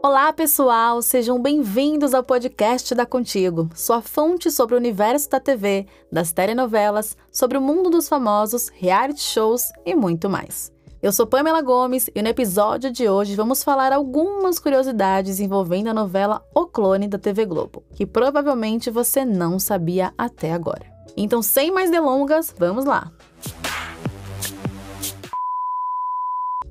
[0.00, 1.02] Olá, pessoal!
[1.02, 7.16] Sejam bem-vindos ao podcast da Contigo, sua fonte sobre o universo da TV, das telenovelas,
[7.32, 10.72] sobre o mundo dos famosos, reality shows e muito mais.
[11.02, 15.94] Eu sou Pamela Gomes e no episódio de hoje vamos falar algumas curiosidades envolvendo a
[15.94, 20.86] novela O Clone da TV Globo, que provavelmente você não sabia até agora.
[21.16, 23.10] Então, sem mais delongas, vamos lá!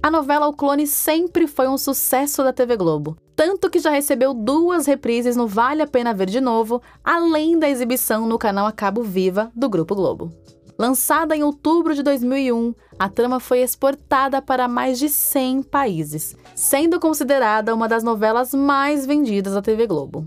[0.07, 4.33] A novela O Clone sempre foi um sucesso da TV Globo, tanto que já recebeu
[4.33, 8.71] duas reprises no Vale a Pena Ver de Novo, além da exibição no canal A
[8.71, 10.31] Cabo Viva do Grupo Globo.
[10.79, 17.01] Lançada em outubro de 2001, a trama foi exportada para mais de 100 países, sendo
[17.01, 20.25] considerada uma das novelas mais vendidas da TV Globo.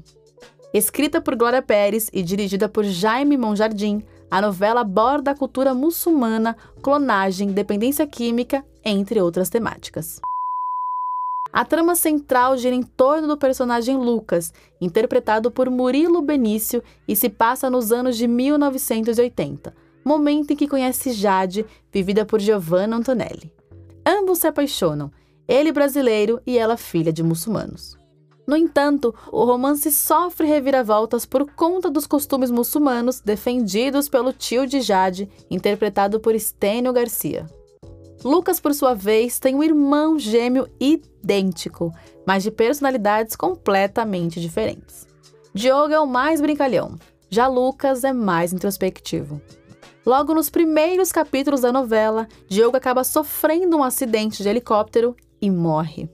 [0.74, 6.56] Escrita por Glória Pérez e dirigida por Jaime Monjardim, a novela aborda a cultura muçulmana,
[6.82, 10.20] clonagem, dependência química, entre outras temáticas.
[11.52, 17.28] A trama central gira em torno do personagem Lucas, interpretado por Murilo Benício, e se
[17.28, 23.52] passa nos anos de 1980, momento em que conhece Jade, vivida por Giovanna Antonelli.
[24.06, 25.10] Ambos se apaixonam,
[25.48, 27.99] ele brasileiro e ela filha de muçulmanos.
[28.50, 34.80] No entanto, o romance sofre reviravoltas por conta dos costumes muçulmanos defendidos pelo tio de
[34.80, 37.46] Jade, interpretado por Stênio Garcia.
[38.24, 41.92] Lucas, por sua vez, tem um irmão gêmeo idêntico,
[42.26, 45.06] mas de personalidades completamente diferentes.
[45.54, 46.98] Diogo é o mais brincalhão,
[47.28, 49.40] já Lucas é mais introspectivo.
[50.04, 56.10] Logo nos primeiros capítulos da novela, Diogo acaba sofrendo um acidente de helicóptero e morre.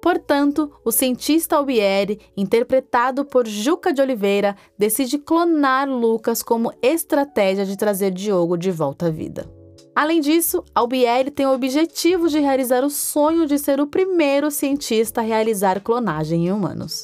[0.00, 7.76] Portanto, o cientista Albieri, interpretado por Juca de Oliveira, decide clonar Lucas como estratégia de
[7.76, 9.50] trazer Diogo de volta à vida.
[9.94, 15.20] Além disso, Albieri tem o objetivo de realizar o sonho de ser o primeiro cientista
[15.20, 17.02] a realizar clonagem em humanos.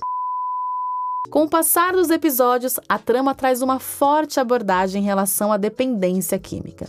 [1.29, 6.39] Com o passar dos episódios, a trama traz uma forte abordagem em relação à dependência
[6.39, 6.87] química.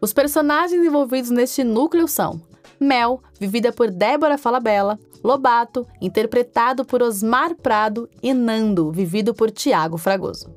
[0.00, 2.40] Os personagens envolvidos neste núcleo são
[2.78, 9.96] Mel, vivida por Débora Falabella, Lobato, interpretado por Osmar Prado, e Nando, vivido por Tiago
[9.96, 10.50] Fragoso.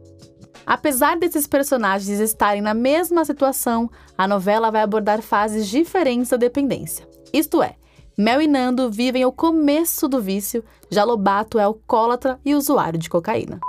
[0.65, 7.07] Apesar desses personagens estarem na mesma situação, a novela vai abordar fases diferentes da dependência.
[7.33, 7.75] Isto é,
[8.17, 13.09] Mel e Nando vivem o começo do vício, já Lobato é alcoólatra e usuário de
[13.09, 13.59] cocaína.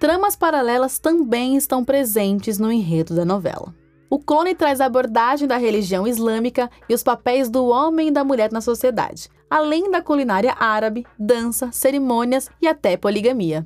[0.00, 3.74] Tramas paralelas também estão presentes no enredo da novela.
[4.10, 8.24] O clone traz a abordagem da religião islâmica e os papéis do homem e da
[8.24, 13.64] mulher na sociedade, além da culinária árabe, dança, cerimônias e até poligamia.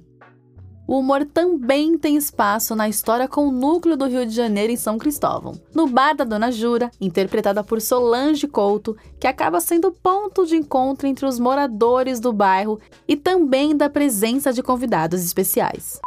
[0.87, 4.77] O humor também tem espaço na história com o núcleo do Rio de Janeiro em
[4.77, 10.45] São Cristóvão, no bar da Dona Jura, interpretada por Solange Couto, que acaba sendo ponto
[10.45, 12.79] de encontro entre os moradores do bairro
[13.09, 16.03] e também da presença de convidados especiais.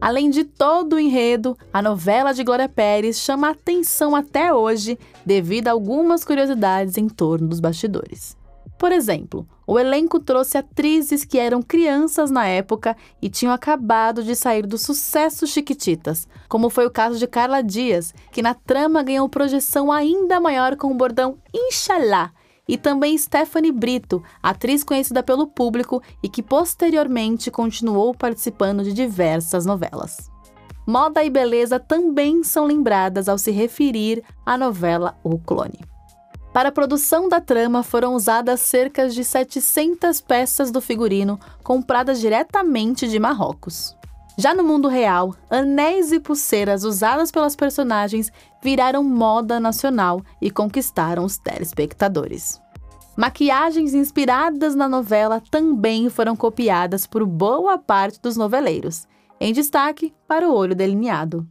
[0.00, 5.66] Além de todo o enredo, a novela de Glória Pérez chama atenção até hoje devido
[5.66, 8.36] a algumas curiosidades em torno dos bastidores.
[8.78, 14.36] Por exemplo, o elenco trouxe atrizes que eram crianças na época e tinham acabado de
[14.36, 19.28] sair do sucesso Chiquititas, como foi o caso de Carla Dias, que na trama ganhou
[19.28, 22.32] projeção ainda maior com o bordão Inshallah,
[22.68, 29.64] e também Stephanie Brito, atriz conhecida pelo público e que posteriormente continuou participando de diversas
[29.64, 30.30] novelas.
[30.86, 35.80] Moda e beleza também são lembradas ao se referir à novela O Clone.
[36.52, 43.06] Para a produção da trama foram usadas cerca de 700 peças do figurino compradas diretamente
[43.06, 43.97] de Marrocos.
[44.40, 48.30] Já no mundo real, anéis e pulseiras usadas pelas personagens
[48.62, 52.60] viraram moda nacional e conquistaram os telespectadores.
[53.16, 59.08] Maquiagens inspiradas na novela também foram copiadas por boa parte dos noveleiros,
[59.40, 61.44] em destaque para o olho delineado.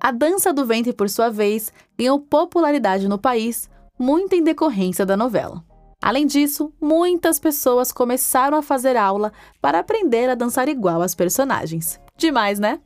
[0.00, 5.16] A dança do ventre, por sua vez, ganhou popularidade no país, muito em decorrência da
[5.16, 5.67] novela.
[6.00, 12.00] Além disso, muitas pessoas começaram a fazer aula para aprender a dançar igual às personagens.
[12.16, 12.80] Demais, né?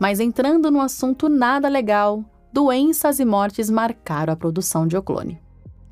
[0.00, 5.40] Mas entrando no assunto nada legal, doenças e mortes marcaram a produção de O Clone.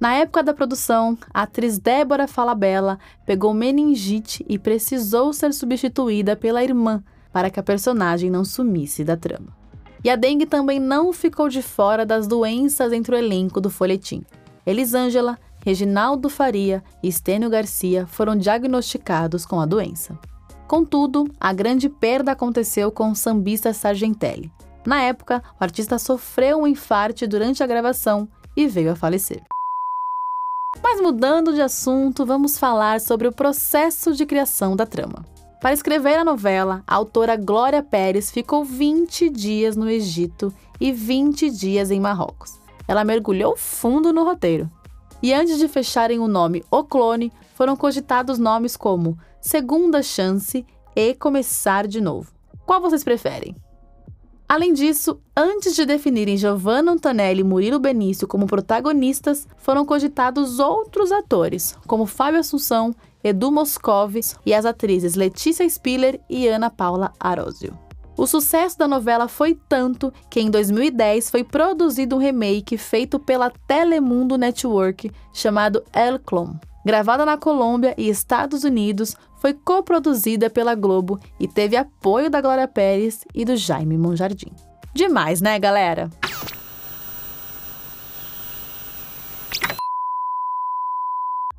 [0.01, 6.65] Na época da produção, a atriz Débora Falabella pegou meningite e precisou ser substituída pela
[6.65, 9.57] irmã para que a personagem não sumisse da trama.
[10.03, 14.25] E a dengue também não ficou de fora das doenças entre o elenco do folhetim.
[14.67, 20.19] Elisângela, Reginaldo Faria e Estênio Garcia foram diagnosticados com a doença.
[20.67, 24.51] Contudo, a grande perda aconteceu com o sambista Sargentelli.
[24.85, 29.43] Na época, o artista sofreu um infarte durante a gravação e veio a falecer.
[30.83, 35.25] Mas mudando de assunto, vamos falar sobre o processo de criação da trama.
[35.61, 41.51] Para escrever a novela, a autora Glória Pérez ficou 20 dias no Egito e 20
[41.51, 42.59] dias em Marrocos.
[42.89, 44.69] Ela mergulhou fundo no roteiro.
[45.23, 50.67] E antes de fecharem o nome O Clone, foram cogitados nomes como Segunda Chance
[50.97, 52.33] e Começar de Novo.
[52.67, 53.55] Qual vocês preferem?
[54.49, 61.11] Além disso, antes de definirem Giovanna Antonelli e Murilo Benício como protagonistas, foram cogitados outros
[61.11, 62.95] atores, como Fábio Assunção,
[63.25, 67.79] Edu Moscovis e as atrizes Letícia Spiller e Ana Paula Arósio.
[68.17, 73.51] O sucesso da novela foi tanto que em 2010 foi produzido um remake feito pela
[73.51, 76.61] Telemundo Network chamado El Clone.
[76.85, 82.69] Gravada na Colômbia e Estados Unidos, foi coproduzida pela Globo e teve apoio da Glória
[82.69, 84.53] Pérez e do Jaime Monjardim.
[84.95, 86.11] Demais, né, galera?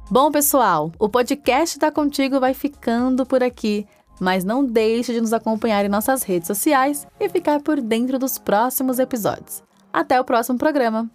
[0.10, 3.88] Bom, pessoal, o podcast da Contigo vai ficando por aqui,
[4.24, 8.38] mas não deixe de nos acompanhar em nossas redes sociais e ficar por dentro dos
[8.40, 9.62] próximos episódios.
[9.92, 11.10] Até o próximo programa!